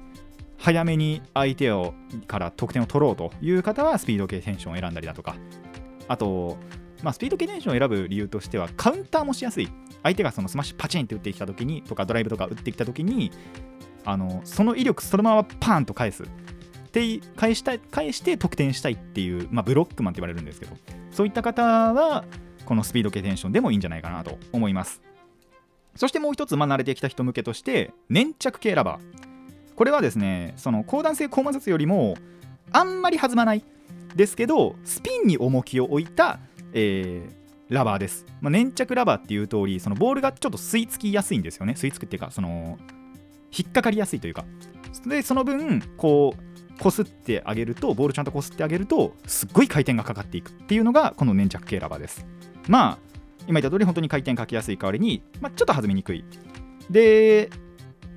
[0.58, 1.94] 早めに相手を
[2.28, 5.36] から得点を取ろうという方はスピード系テンションを選んだりだとか。
[6.08, 6.58] あと、
[7.04, 9.70] まあ、スピード系テンションを選ぶ理由としてはカウンターもしやすい。
[10.04, 13.32] 相手がそのスマッシュパチンって打ってきた時にとかドライブとか打ってきた時に
[14.06, 16.24] あのその威力そのままパーンと返す。
[16.24, 16.28] っ
[16.90, 20.76] て返した返して得点したいっていう、まあ、ブロックマンって言われるんですけど。
[21.12, 22.26] そういった方は
[22.66, 25.02] このスピード系テンションでもいいんじゃないかなと思います。
[25.96, 29.27] そしてもう一つ、まあ、慣れてきた人向けとして粘着系ラバー。
[29.78, 32.18] これはですねその高弾性高摩擦よりも
[32.74, 33.64] あんまり弾まない
[34.16, 36.40] ですけどスピンに重きを置いた、
[36.74, 41.74] えーラバーです、まあ、粘着ラバーっていう通りそのボールがちょっと吸い付きやすいんですよね。
[41.74, 42.78] 吸い付くっていうかその
[43.52, 44.46] 引っかかりやすいというか。
[45.06, 52.26] でその分こうこすってあげるとボールちゃんとこすってあげるとすっごい回転がかかっていくっていうのがこの粘着系ラバーです。
[52.68, 52.98] まあ
[53.48, 56.24] 今言った通り本当に回転かけやすい代わりに、まあ、ちょっと弾みにくい。
[56.90, 57.50] で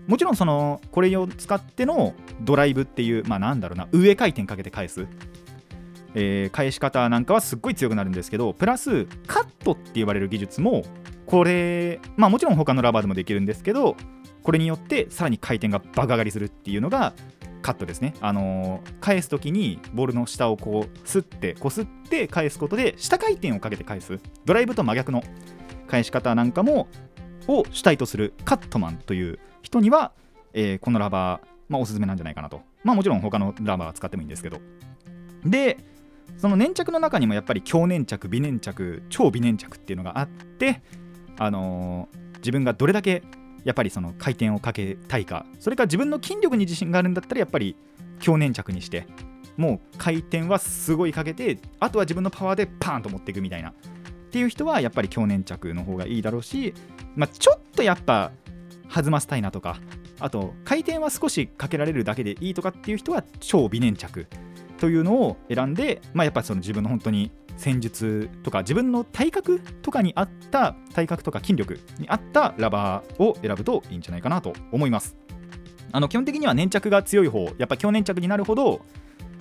[0.07, 5.07] もちろんそのこれを使ってのドライブっていうまあなんだろうな上回転かけて返す、
[6.15, 10.83] えー返し方なんかはすっごい強くなるんですけどプラスカットって言われる技術も
[11.27, 13.97] これまあもちろん他のラバーでもできるんですけど
[14.43, 17.15] これによってさらに回転が爆上がりするっていうのが
[17.63, 24.19] カットですね、あのー返す時にボールの下をこうすってこすって返すことで下回転をかけて返す。
[24.45, 25.23] ドライブと真逆の
[25.87, 26.89] 返し方なんかも
[27.49, 30.13] を主体とするカットマンという人には
[30.53, 32.63] えーこのラバー、まあ、おすすめなんじゃないかなと。
[32.85, 34.61] まあもちろん他のラバー使ってもいいんですけど。
[35.45, 35.79] で
[36.37, 40.83] その粘着の中にもやっぱり強粘着微粘着超微粘着っていうのがあって
[41.39, 43.23] あのー自分がどれだけ
[43.65, 45.45] やっぱりその回転をかけたいか。
[45.59, 47.77] それか自分の筋力に自信があるんだったらやっぱり
[48.19, 49.07] 強粘着にして
[49.57, 53.75] もう回転はすごいかけてあとは自分のパワーでパーンと持っていくみたいな。
[54.31, 56.73] っていう人はやっぱり強粘着の方がいいだろうし、
[57.17, 58.31] まあ、ちょっとやっぱ
[58.89, 59.81] 弾ませたいなとか
[60.21, 64.29] あと回転は少しかけられるだけでいいとかっていう人は超微粘着
[64.79, 75.17] というのを選んで、まあ、やっぱその自分の本当に戦術とか自分の体格とかに合った体格とか筋力に合ったラバーを選ぶといいんじゃないかなと思います。
[75.91, 78.81] あの基本的には粘着が強い方やっぱ強粘着になるほど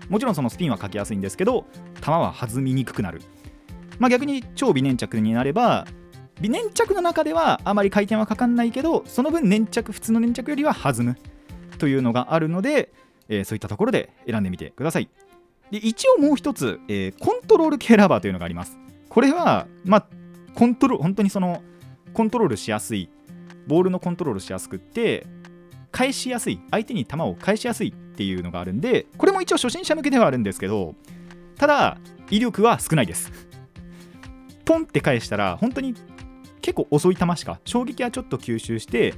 [0.10, 1.68] もちろんそのスピンはかけやすいんですけど
[2.04, 3.22] 球は弾みにくくなる。
[4.00, 5.86] まあ逆に超微粘着になれば
[6.42, 11.18] 微粘着の中ではあまり回転はかかんないけどその分粘着普通の粘着よりは弾む
[11.78, 12.92] というのがあるので、
[13.28, 15.10] えーそういったところで選んでみてください。
[15.72, 18.78] で一応もう一つ、えーコントロール系ラバーというのがあります。
[19.10, 20.08] これはまあ
[20.56, 21.62] コントロール本当にその
[22.14, 23.10] コントロールしやすい
[23.68, 25.28] ボールのコントロールしやすくって
[25.92, 30.96] 返しやすい相手に球を返しやすいっていうのがあるんでこれも一応初心者向けではあるんですけど
[31.58, 31.98] ただ
[32.30, 33.49] 威力は少ないです。
[34.70, 35.96] ポンって返したら本当に
[36.62, 39.16] 結構遅い球しか衝撃はちょっと吸収して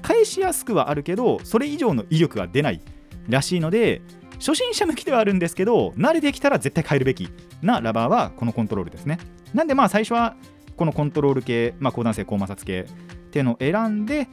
[0.00, 2.80] 返しやすくはあるけどそれ以上の威力が出ない
[3.28, 4.00] らしいので
[4.34, 7.28] 初心者向きではあるんですけど慣れてきたら絶対変えるべき
[7.62, 9.18] なラバーはこのコントロールですね。
[9.52, 10.36] なんでまあ最初は
[10.76, 14.28] このコントロール系、まあ、高弾性高摩擦系っていうのを選んで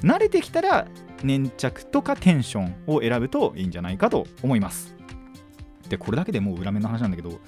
[0.00, 0.88] 慣れてきたら
[1.22, 4.96] 粘着とかテンションを選ぶといいんじゃないかと思います。
[5.88, 7.38] でこれだけでもう裏面の話なんだけど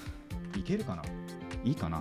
[0.56, 1.02] いけるかな？
[1.64, 2.00] いいかな？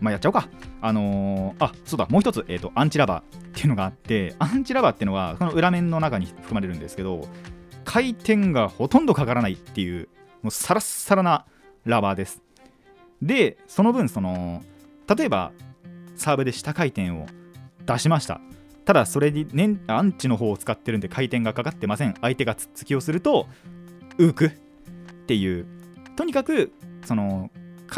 [0.00, 0.48] まあやっちゃおうか。
[0.80, 7.26] あのーあそうだもう一つ、えー、とアンチラバーっていうのがあってアンチラバーっていうのはこの裏面の中に含まれるんですけど
[7.84, 10.08] 回転がほとんどかからないっていう
[10.42, 11.46] もうサラッサラな
[11.84, 12.42] ラバーです。
[13.22, 14.62] でその分その
[15.16, 15.52] 例えば
[16.16, 17.26] サーブで下回転を
[17.86, 18.40] 出しました。
[18.84, 22.14] ただそれに、ね、アンチの方を使ってるんで回転がかかってません。
[22.20, 23.48] 相手がつっつきをすると
[24.18, 24.50] 浮くっ
[25.26, 25.66] ていう。
[26.14, 26.72] とにかく
[27.04, 27.50] その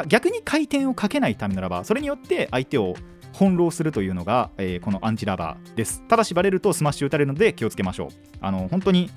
[0.07, 2.95] 逆に回転をかけないためのラバーそれによって相手を
[3.33, 6.03] 翻弄するというのが、えーこのアンチラバーです。
[6.09, 8.09] ただしバレるとスマッシュ打たれるので気をつけましょう。
[8.41, 9.11] あの本当に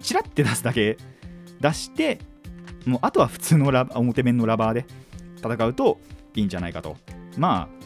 [0.00, 0.98] チラッて出すだけ
[1.60, 2.18] 出して
[2.86, 4.86] もうあとは普通のラ表面のラバーで
[5.38, 5.98] 戦うと
[6.34, 6.96] いいんじゃないかと。
[7.36, 7.84] まあ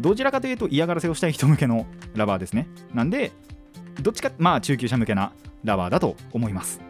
[0.00, 2.68] どちらかというと嫌がらせをしたい人向けのラバーですね。
[2.94, 3.32] なんで
[4.00, 5.32] どっちかまあ中級者向けな
[5.64, 6.80] ラバーだと思います。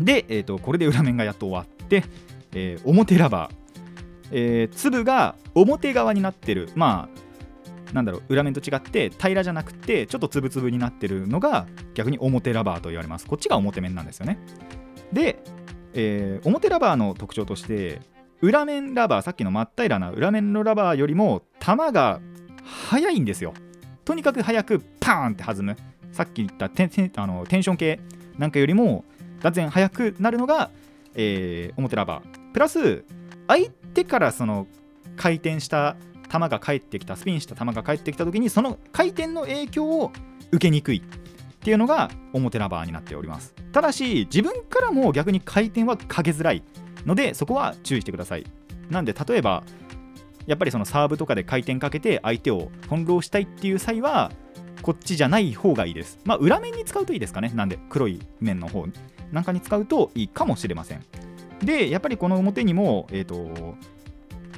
[0.00, 2.04] で、えー、とこれで裏面がやっと終わって、
[2.52, 3.52] えー表ラバー、
[4.32, 6.70] えー粒が表側になってる。
[6.74, 13.26] まあなんだろう裏面と違って平らじゃなくてちょっとつぶつぶになってるのが逆に表ラバーと言われます。
[13.26, 14.38] こっちが表面なんですよね。
[15.12, 15.42] で、
[15.94, 18.00] えー表ラバーの特徴として
[18.40, 22.20] 裏面ラバーさっきの真っ平らな裏面のラバーよりも球が
[22.64, 23.54] 速いんですよ。
[24.04, 25.76] とにかく速くパーンって弾む。
[26.12, 28.00] さっき言ったテンテンあのテンション系
[28.38, 29.04] なんかよりも
[29.40, 30.70] 断然速くなるのが、
[31.14, 32.37] えー表ラバー。
[32.58, 33.04] プラス
[33.46, 34.66] 相手からその
[35.16, 35.96] 回転した
[36.28, 40.10] 球が返ってきたスピンした球が返ってきた時にその回転の影響を
[40.50, 43.54] 受けにくいっていうのが表ラバーになっております。
[43.70, 46.64] ただし自分からも逆に回転はかけづらい
[47.06, 48.44] のでそこは注意してください。
[48.90, 49.62] なんで例えば
[50.48, 54.32] やっぱりそのサーブとかで回転かけて相手を翻弄したいっていう際は
[54.82, 56.18] こっちじゃない方がいいです。
[56.24, 57.52] まあ裏面に使うといいですかね。
[57.54, 58.84] なんで黒い面の方。
[59.30, 61.04] なんかに使うといいかもしれません。
[61.62, 63.74] でやっぱりこの表にもえっ、と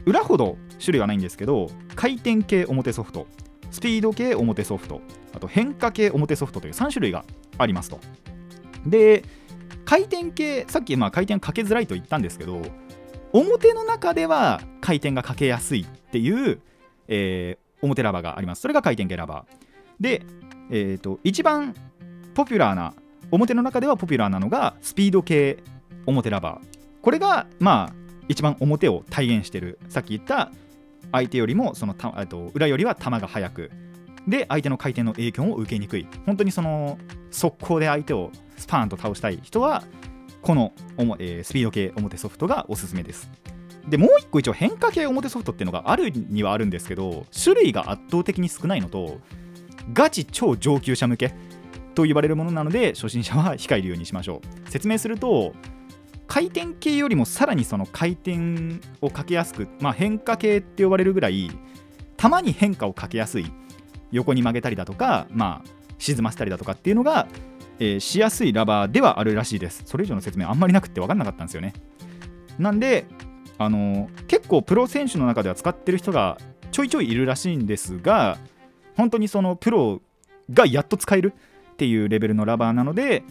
[0.04, 3.26] 裏ほど種類はないんですけど回転系表ソフト
[3.70, 5.00] スピード系表ソフト
[5.34, 7.24] あと変化系表ソフトという3種類が
[7.58, 8.00] ありますと。
[8.86, 9.24] で
[9.84, 12.62] 回転系さっきまあ回転かけづらいと言ったんですけど
[13.32, 16.60] 表の中では回転がかけやすいっていう、
[17.08, 18.62] えー表ラバーがあります。
[18.62, 20.02] それが回転系ラバー。
[20.02, 20.22] で、
[20.70, 21.74] えー、と一番
[22.34, 22.94] ポピュラーな
[23.30, 25.58] 表の中ではポピュラーなのがスピード系
[26.06, 26.79] 表ラバー。
[27.02, 27.94] これがまあ
[28.28, 29.78] 一番表を体現してる。
[29.88, 30.50] さっき言った
[31.12, 33.70] 相手よりもそのたえっと裏よりは球が速く。
[34.28, 36.06] で相手の回転の影響を受けにくい。
[36.26, 36.98] 本当にその
[37.30, 39.82] 速攻で相手をスパーンと倒したい人は
[40.42, 43.30] このおも、えースピード系表ソフトがおすすめです。
[43.88, 49.18] でもう一個一応変化系表ソフトっていうのがあるにはあるんですけど種類が圧倒的に少ないのと
[49.92, 51.34] ガチ超上級者向け
[51.94, 54.70] と言われるものなので初心者は控えるようにしましょう。
[54.70, 55.54] 説明すると
[56.30, 58.38] 回転系よりもさらにその回転
[59.00, 61.50] をかけやすく、まあ、変化系って呼ばれるぐらい
[62.16, 63.52] 球に変化をかけやすい。
[64.12, 67.26] 横に曲げたりだとか、まあ、沈ませたりだとかっていうのが、
[67.80, 69.82] えーしやすいラバーではあるらしいです。
[69.86, 71.72] それ以上の説明あんまりなくて分かんなかったんですよね。
[72.60, 73.06] なんで
[73.58, 76.38] あのー結構プロ選手の中では使ってる人が
[76.70, 78.38] ちょいちょいいるらしいんですが
[78.96, 80.00] 本当にそのプロ
[80.52, 81.34] がやっと使える
[81.72, 83.24] っていうレベルのラバーなので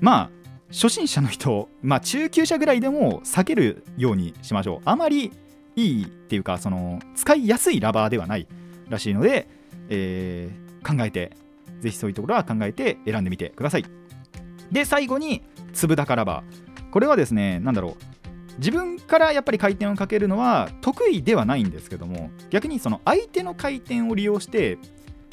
[0.00, 0.37] まあ
[0.70, 4.80] 初心者の人、まあ、中級者ぐらいでも避けるようにしましょう。
[4.84, 5.32] あまり
[5.76, 8.46] いいっていうかその使いやすいラバーではない
[8.88, 9.48] らしいので、
[9.88, 11.36] えー考えて
[11.80, 13.84] ぜひそういうところは考えて選んでみてください。
[14.70, 16.90] で最後に粒高ラバー。
[16.90, 17.94] これはですね何だろう。
[18.58, 24.78] 自分からやっぱり回転をかけるのは得意ではないんですけども逆にその相手の回転を利用して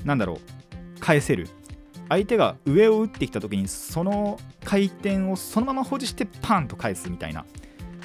[0.03, 1.47] なんだろう返せる。
[2.09, 7.45] 相手が上を打ってきた時にその回転をそのまま保持してパンと返すみたいな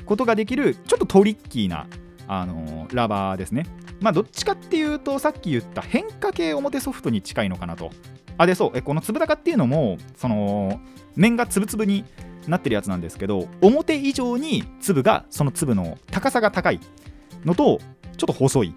[0.06, 1.86] ことができるちょっとトリッキーな、
[2.26, 3.66] あのーラバーですね。
[4.00, 7.90] まあどっちかっていうとさっき言った変化系表ソフトに近いのかなと。
[8.38, 10.80] あでそうえこの粒高っていうのもその
[11.14, 12.04] 面がつぶつぶに
[12.48, 16.80] なってるやつなんですけど表以上に粒がその粒の高さが高い
[17.44, 17.80] のと
[18.16, 18.74] ちょっと細い。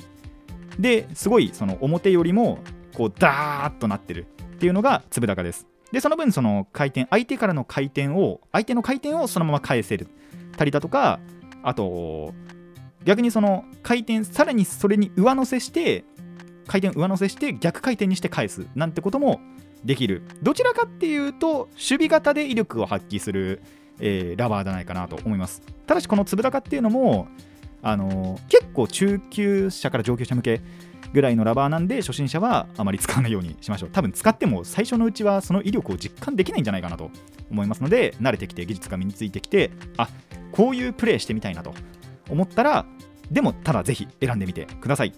[0.80, 2.60] ですごいその表よりも
[2.96, 4.28] こうダーッとなってる。
[4.64, 5.68] っていうのが粒高です。
[5.92, 10.08] でその分その回転相手からの回転を相手の回転をそのまま返せる。
[10.56, 11.20] たりだとか
[11.64, 12.34] あと
[13.04, 16.06] 逆にその回転さらにそれに上乗せして
[16.66, 19.42] 回転上乗せして逆回転にして返すなんてことも
[19.84, 20.22] できる。
[20.42, 23.62] どちらかっていうと守備型で威力を発揮する、
[24.00, 25.62] えーラバーじゃないかなと思います。
[25.86, 27.28] ただしこの粒高っていうのも
[27.82, 30.62] あのー結構中級者から上級者向け
[31.14, 33.90] ぐらいのラバーなんで初心者はあまり使わないようにしましょう。
[33.92, 37.12] 多分使っても最初のうちはその威力を実感できないんじゃないかなと
[37.50, 40.10] 思いますので慣れてきて技術が身についてきてあ
[40.52, 41.74] こういうプレーしてみたいなと
[42.30, 42.86] 思ったら
[43.32, 45.14] でもただぜひ選んでみてください。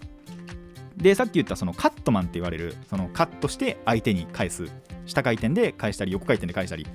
[0.96, 4.70] でさっき言ったそのカットマンって言われるそのカットして相手に返す。
[5.06, 6.86] 下回転で返したり横回転で返したり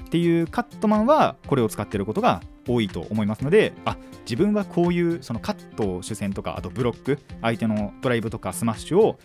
[0.00, 9.18] っていうカットマンはこれを使ってることが多いと思いますのであ自分はこういうそのカット主戦とかあとブロック相手のドライブとかスマッシュを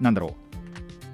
[0.00, 0.34] なんだろう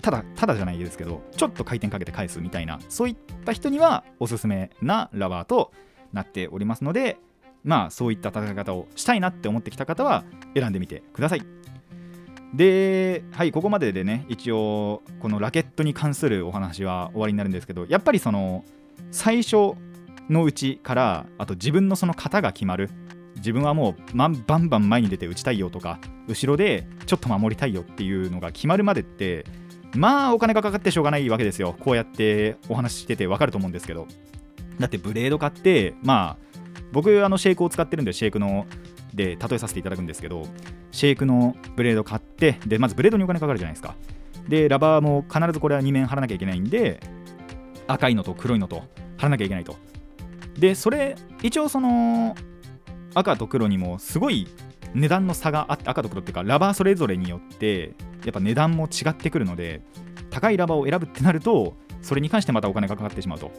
[0.02, 5.72] ただただじゃないですけどちょっと回転かけて返すみたいなそういった人にはおすすめなラバーと
[6.12, 7.18] なっておりますので
[7.62, 11.42] まあそういった戦い方をしたいなって思ってきた方は選んでみてください。
[12.54, 18.62] ではいここまででね一応このラケットに関するお話は終わりになるんですけどやっぱりその
[19.10, 19.74] 最初
[20.32, 22.90] のうちからあと自分のその型が決まる。
[23.36, 29.46] 自分はもうバンバン前に出て打ちたいよとか後ろでちょっと守りたいよっていうのが決まるまでって
[29.96, 31.74] まあお金がかかってしょうがないわけですよ。
[31.80, 34.06] こうやってお話ししててわかると思うんですけど。
[34.78, 36.58] だってブレード買ってまあ
[36.92, 38.66] 僕あのシェイクを使ってるんでシェイクの
[39.14, 40.46] で例えさせていただくんですけど
[40.90, 43.94] シェイクのブレード買ってでまずブレードにお金かかるじゃないですか。
[44.48, 47.00] でラバーも必ずこれは2面貼らなきゃいけないんで
[47.86, 48.84] 赤いのと黒いのと
[49.16, 49.76] 貼らなきゃいけないと。
[50.58, 52.34] でそれ一応その
[53.14, 54.48] 赤と黒にもすごい
[54.94, 59.82] 値段の差があって赤と黒っていうかラバーそれぞれによってやっぱ値段も違ってくるので
[60.30, 63.50] 高いラバーを選ぶってなるとそれに関してまたお金がかかってしまうと。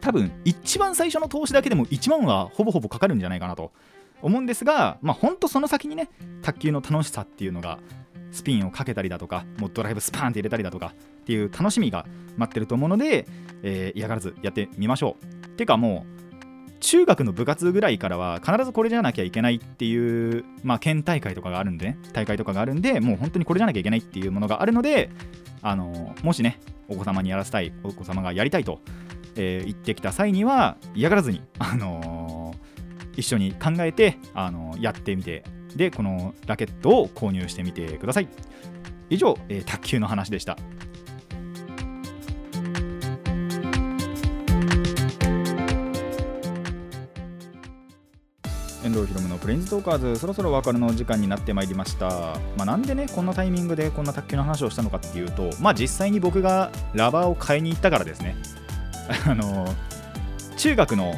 [0.00, 3.70] 多分一番最初の投資だけでも1万はほぼほぼかかるんじゃないかなと
[4.22, 6.08] 思うんですがまあほんとその先にね
[6.40, 7.78] 卓球の楽しさっていうのが
[8.32, 12.06] スピンをかけたりだとかもうドライブスパーンって入れたりだとかっていう楽しみが
[12.38, 13.26] 待ってると思うので、
[13.62, 15.39] えー嫌がらずやってみましょう。
[15.60, 16.06] てかも
[16.68, 25.10] う中学の部活ぐらいからは必ずこれじゃなきゃいけないっていう、まあ、県大会とかがあるんでね大会とかがあるんでもう本当にこれじゃなきゃいけないっていうものがあるので
[25.60, 28.80] あのもしねお子様にやらせたいお子様がやりたいと、
[29.36, 32.70] えー言ってきた際には嫌がらずに、あのー
[33.16, 35.44] 一緒に考えて、あのやってみて
[35.76, 38.28] でこのラケットを購入してみてください。
[39.10, 40.56] 以上、え卓球の話でした。
[49.00, 50.16] 遠藤ひろむのプレインズトーカーズ。
[50.16, 52.08] そろそろお別れの時間になってまいりました、
[52.56, 58.36] まあ、なんでねこんなタイミングでこんな卓球の話をしたのかっていうとまあ実際に僕がラバーを買いに行ったからですね。
[59.26, 59.66] あの
[60.56, 61.14] 中学の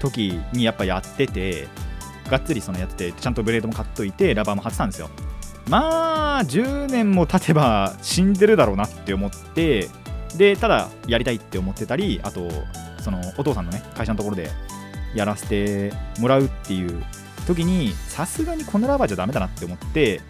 [0.00, 1.68] 時にやっぱやってて
[2.30, 5.10] がっつりそのやっててちゃんとブレードも買っといてラバーも貼ってたんですよ。
[5.68, 9.88] まあ10年も経てば死んでるだろうなって思って
[10.36, 12.48] でただやりたいって思ってたりあと
[13.00, 14.50] そのお父さんのね会社のところで
[15.14, 17.02] やらせてもらうっていう
[17.46, 20.20] 時にさすがにこのラバーじゃダメだなって思って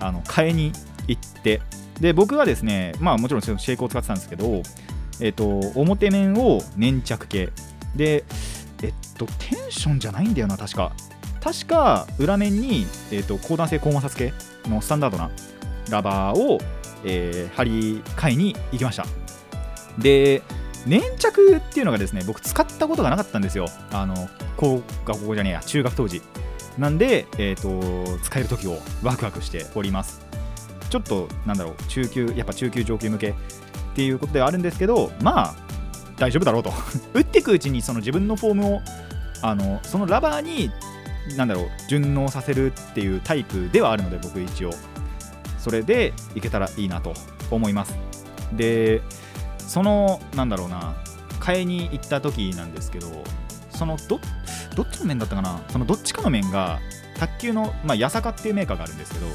[0.00, 0.72] あの買いに
[1.06, 1.60] 行って。
[2.00, 4.62] で僕はですねまあもちろんシェイクを使ってたんですけど
[5.20, 7.50] えっ、と表面を粘着系。
[7.94, 8.24] で
[8.82, 10.92] えっとテンションじゃないんだよな確か。
[11.40, 14.32] 確か裏面に、えっと高弾性高摩擦系
[14.68, 15.30] のスタンダードな
[15.90, 16.58] ラバーを、
[17.04, 19.06] えー貼り替えに行きました。
[19.98, 20.42] で
[20.86, 23.66] 粘着っていうのがですね僕使ったことがなかったんですよ。
[23.92, 26.22] あの高学校じゃねえや中学当時。
[26.78, 30.20] なんで、えーと、使える時をワクワクしております。
[30.88, 33.34] ちょっとなんだろう中級やっぱ中級上級向けっ
[33.94, 35.54] ていうことではあるんですけどまあ
[36.18, 36.72] 大丈夫だろうと。
[37.14, 38.80] 打っていくうちにその自分のフォームを
[39.42, 40.70] あのそのラバーに
[41.36, 44.72] なんだろう順応させるっていうタイプではあるので僕一応。
[45.58, 47.14] それでいけたらいいなと
[47.50, 47.96] 思います。
[48.52, 49.00] で
[49.68, 50.94] そのなんだろうな
[51.40, 53.08] 買いに行った時なんですけど
[53.70, 54.20] そのど
[54.76, 56.80] どっちの面だったかなそのどっちかの面が
[57.18, 59.26] 卓球の、まあ、八坂っていうメーカーがあるんですけど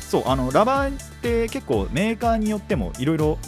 [0.00, 3.38] そうあのラバーって結構メーカーによってもいろいろ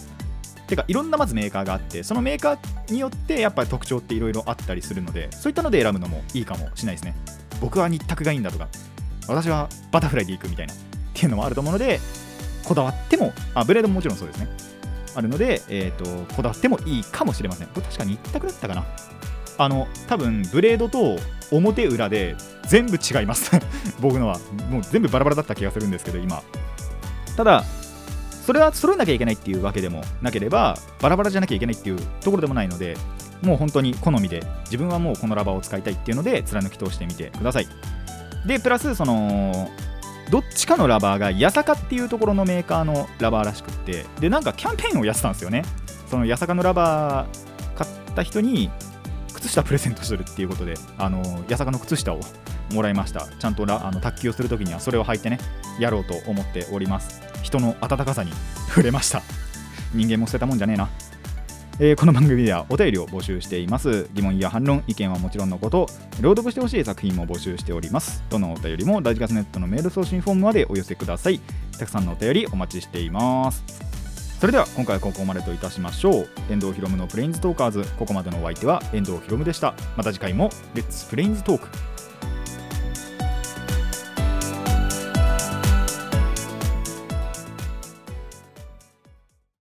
[0.69, 7.15] てかいろんなまずメーカーがあってそのメーカーによってやっぱり特徴っていろいろあったりするのでそういったので選ぶのもいいかもしれないですね。
[7.61, 8.69] 僕は日卓がいいんだとか
[9.29, 10.77] 私はバタフライでいくみたいなっ
[11.15, 12.01] ていうのもあると思うので
[12.65, 14.49] こだわってもあブレードももちろんそうですね。
[15.15, 17.69] あるので、えーと、こだわってもいいかもしれません。
[17.69, 18.85] これ確かに一択だったかな。
[19.59, 21.19] あの多分ブレードと
[21.51, 22.37] 表裏で
[22.67, 23.51] 全部違います。
[24.01, 24.39] 僕のは。
[24.71, 26.43] もう全部バラバラだった気がするんですけど今。
[27.37, 27.65] ただ
[28.45, 32.97] それは揃えなきゃいけないっていうわけでもなければバラバラじゃなきゃいけないっていうところでもないので
[33.41, 37.69] もう本当に好みで自分はもうこのラバーを使いたいっていうので貫き通してみてください。
[38.47, 39.71] でプラスその
[40.33, 45.63] どっちかのラバーが八坂っていうところのメーカーのラバーらしくってでなんかキャンペーンをやってたんですよね。
[46.09, 48.71] その八坂のラバー買った人に
[49.35, 52.21] 靴下プレゼントするっていうことであの八坂の靴下を
[52.73, 53.29] もらいました。
[53.39, 55.39] ちゃんとあの卓球をするときにはそれを履いてね
[55.79, 57.21] やろうと思っております。
[57.43, 58.33] 人の温かさに
[58.69, 59.21] 触れました。
[59.93, 60.89] 人間も捨てたもんじゃねえな。
[61.79, 64.07] えー、この番組ではお便りを募集しています。
[64.13, 65.89] 疑問や反論意見はもちろんのこと
[66.21, 68.23] 朗読してほしい作品も募集しております。
[68.29, 71.41] どのお便りもラジカスネットのメール送信フォームまでお寄せください。
[71.79, 73.65] たくさんのお便りお待ちしています。
[74.39, 76.29] それでは今回はここまでといたしましょう。
[76.51, 77.85] 遠藤ひろむのプレインズトーカーズ。
[77.99, 79.75] ここまでのお相手は遠藤ひろむでした。
[79.97, 81.69] また次回もレッツプレインズトーク